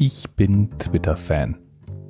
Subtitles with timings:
[0.00, 1.56] Ich bin Twitter-Fan.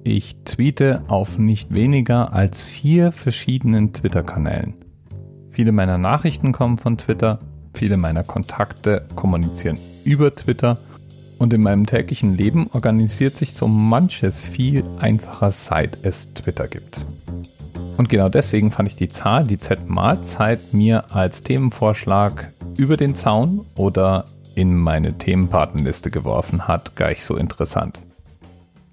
[0.04, 4.75] Ich tweete auf nicht weniger als vier verschiedenen Twitter-Kanälen.
[5.50, 7.39] Viele meiner Nachrichten kommen von Twitter,
[7.73, 10.79] viele meiner Kontakte kommunizieren über Twitter
[11.39, 17.07] und in meinem täglichen Leben organisiert sich so manches viel einfacher, seit es Twitter gibt.
[17.96, 23.64] Und genau deswegen fand ich die Zahl, die Z-Mahlzeit, mir als Themenvorschlag über den Zaun
[23.77, 24.27] oder
[24.59, 28.02] in meine Themenpatenliste geworfen hat, gleich so interessant.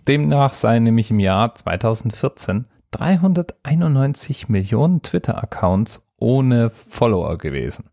[0.08, 7.86] Demnach seien nämlich im Jahr 2014 391 Millionen Twitter-Accounts ohne Follower gewesen.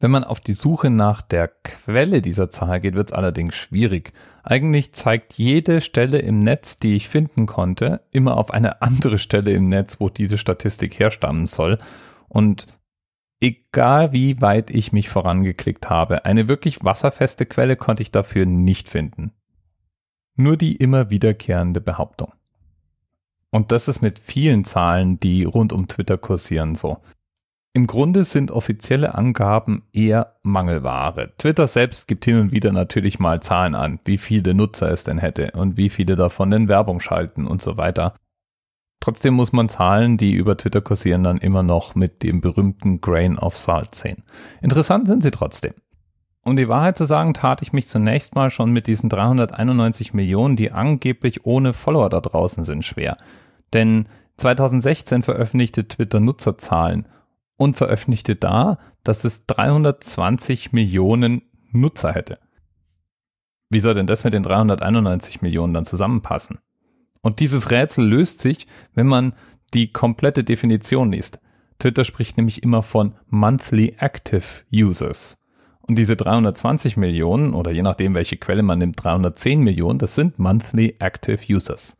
[0.00, 4.12] Wenn man auf die Suche nach der Quelle dieser Zahl geht, wird es allerdings schwierig.
[4.42, 9.52] Eigentlich zeigt jede Stelle im Netz, die ich finden konnte, immer auf eine andere Stelle
[9.52, 11.78] im Netz, wo diese Statistik herstammen soll.
[12.28, 12.66] Und
[13.42, 18.88] egal wie weit ich mich vorangeklickt habe, eine wirklich wasserfeste Quelle konnte ich dafür nicht
[18.88, 19.32] finden.
[20.36, 22.32] Nur die immer wiederkehrende Behauptung.
[23.50, 26.98] Und das ist mit vielen Zahlen, die rund um Twitter kursieren, so.
[27.74, 31.32] Im Grunde sind offizielle Angaben eher Mangelware.
[31.38, 35.18] Twitter selbst gibt hin und wieder natürlich mal Zahlen an, wie viele Nutzer es denn
[35.18, 38.14] hätte und wie viele davon denn Werbung schalten und so weiter.
[39.02, 43.36] Trotzdem muss man Zahlen, die über Twitter kursieren, dann immer noch mit dem berühmten Grain
[43.36, 44.22] of Salt sehen.
[44.60, 45.74] Interessant sind sie trotzdem.
[46.44, 50.54] Um die Wahrheit zu sagen, tat ich mich zunächst mal schon mit diesen 391 Millionen,
[50.54, 53.16] die angeblich ohne Follower da draußen sind, schwer.
[53.72, 57.08] Denn 2016 veröffentlichte Twitter Nutzerzahlen
[57.56, 62.38] und veröffentlichte da, dass es 320 Millionen Nutzer hätte.
[63.68, 66.60] Wie soll denn das mit den 391 Millionen dann zusammenpassen?
[67.22, 69.32] Und dieses Rätsel löst sich, wenn man
[69.74, 71.40] die komplette Definition liest.
[71.78, 75.38] Twitter spricht nämlich immer von Monthly Active Users.
[75.80, 80.38] Und diese 320 Millionen, oder je nachdem, welche Quelle man nimmt, 310 Millionen, das sind
[80.38, 81.96] Monthly Active Users.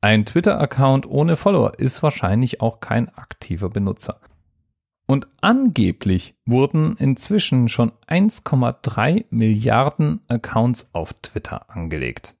[0.00, 4.20] Ein Twitter-Account ohne Follower ist wahrscheinlich auch kein aktiver Benutzer.
[5.06, 12.36] Und angeblich wurden inzwischen schon 1,3 Milliarden Accounts auf Twitter angelegt.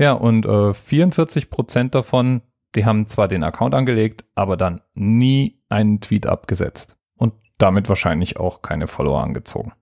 [0.00, 2.40] Ja, und äh, 44 Prozent davon,
[2.74, 8.38] die haben zwar den Account angelegt, aber dann nie einen Tweet abgesetzt und damit wahrscheinlich
[8.38, 9.72] auch keine Follower angezogen.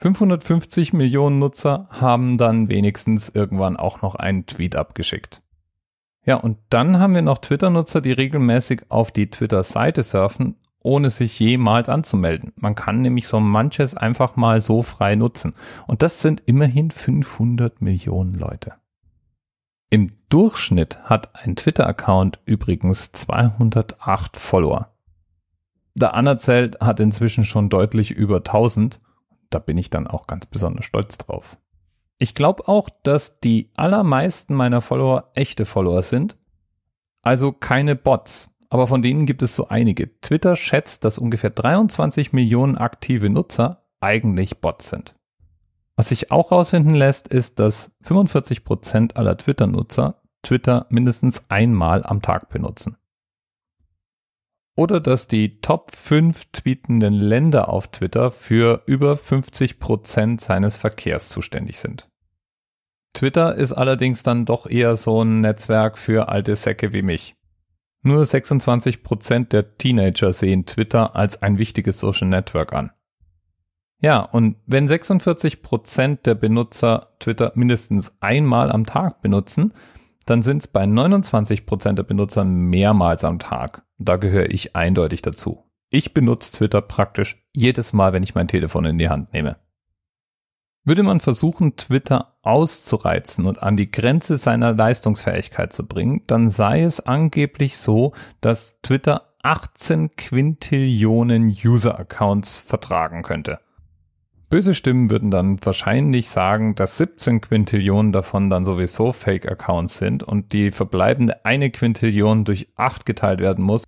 [0.00, 5.40] 550 Millionen Nutzer haben dann wenigstens irgendwann auch noch einen Tweet abgeschickt.
[6.26, 11.40] Ja, und dann haben wir noch Twitter-Nutzer, die regelmäßig auf die Twitter-Seite surfen ohne sich
[11.40, 12.52] jemals anzumelden.
[12.56, 15.54] Man kann nämlich so manches einfach mal so frei nutzen.
[15.88, 18.74] Und das sind immerhin 500 Millionen Leute.
[19.90, 24.90] Im Durchschnitt hat ein Twitter-Account übrigens 208 Follower.
[25.94, 29.00] Der Anerzählt hat inzwischen schon deutlich über 1000.
[29.50, 31.56] Da bin ich dann auch ganz besonders stolz drauf.
[32.18, 36.36] Ich glaube auch, dass die allermeisten meiner Follower echte Follower sind.
[37.22, 40.20] Also keine Bots, aber von denen gibt es so einige.
[40.20, 45.14] Twitter schätzt, dass ungefähr 23 Millionen aktive Nutzer eigentlich Bots sind.
[45.94, 52.20] Was sich auch herausfinden lässt, ist, dass 45 Prozent aller Twitter-Nutzer Twitter mindestens einmal am
[52.20, 52.96] Tag benutzen.
[54.74, 61.28] Oder dass die Top 5 tweetenden Länder auf Twitter für über 50 Prozent seines Verkehrs
[61.28, 62.08] zuständig sind.
[63.12, 67.36] Twitter ist allerdings dann doch eher so ein Netzwerk für alte Säcke wie mich.
[68.06, 72.90] Nur 26% der Teenager sehen Twitter als ein wichtiges Social Network an.
[73.98, 79.72] Ja, und wenn 46% der Benutzer Twitter mindestens einmal am Tag benutzen,
[80.26, 83.86] dann sind es bei 29% der Benutzer mehrmals am Tag.
[83.96, 85.64] Da gehöre ich eindeutig dazu.
[85.88, 89.56] Ich benutze Twitter praktisch jedes Mal, wenn ich mein Telefon in die Hand nehme.
[90.86, 96.82] Würde man versuchen, Twitter auszureizen und an die Grenze seiner Leistungsfähigkeit zu bringen, dann sei
[96.82, 98.12] es angeblich so,
[98.42, 103.60] dass Twitter 18 Quintillionen User-Accounts vertragen könnte.
[104.50, 110.52] Böse Stimmen würden dann wahrscheinlich sagen, dass 17 Quintillionen davon dann sowieso Fake-Accounts sind und
[110.52, 113.84] die verbleibende eine Quintillion durch 8 geteilt werden muss,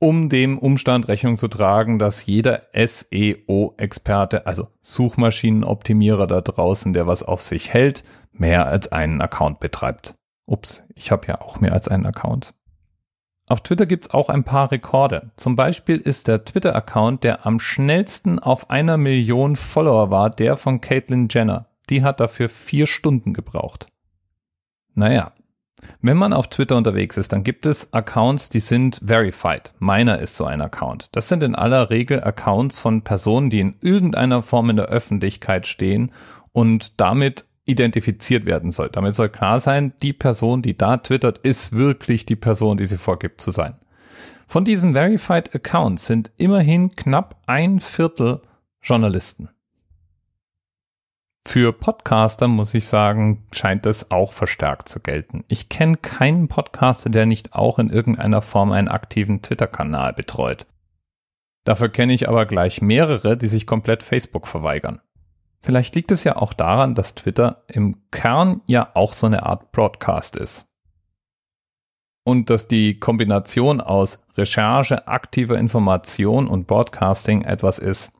[0.00, 7.22] um dem Umstand Rechnung zu tragen, dass jeder SEO-Experte, also Suchmaschinenoptimierer da draußen, der was
[7.22, 8.02] auf sich hält,
[8.32, 10.14] mehr als einen Account betreibt.
[10.46, 12.54] Ups, ich habe ja auch mehr als einen Account.
[13.46, 15.32] Auf Twitter gibt's auch ein paar Rekorde.
[15.36, 20.80] Zum Beispiel ist der Twitter-Account, der am schnellsten auf einer Million Follower war, der von
[20.80, 21.66] Caitlyn Jenner.
[21.90, 23.86] Die hat dafür vier Stunden gebraucht.
[24.94, 25.32] Naja,
[26.02, 29.72] wenn man auf Twitter unterwegs ist, dann gibt es Accounts, die sind verified.
[29.78, 31.08] Meiner ist so ein Account.
[31.12, 35.66] Das sind in aller Regel Accounts von Personen, die in irgendeiner Form in der Öffentlichkeit
[35.66, 36.12] stehen
[36.52, 38.88] und damit identifiziert werden soll.
[38.90, 42.98] Damit soll klar sein, die Person, die da twittert, ist wirklich die Person, die sie
[42.98, 43.74] vorgibt zu sein.
[44.46, 48.40] Von diesen Verified Accounts sind immerhin knapp ein Viertel
[48.82, 49.50] Journalisten.
[51.52, 55.42] Für Podcaster muss ich sagen, scheint das auch verstärkt zu gelten.
[55.48, 60.68] Ich kenne keinen Podcaster, der nicht auch in irgendeiner Form einen aktiven Twitter-Kanal betreut.
[61.64, 65.00] Dafür kenne ich aber gleich mehrere, die sich komplett Facebook verweigern.
[65.60, 69.72] Vielleicht liegt es ja auch daran, dass Twitter im Kern ja auch so eine Art
[69.72, 70.68] Broadcast ist.
[72.22, 78.19] Und dass die Kombination aus Recherche, aktiver Information und Broadcasting etwas ist,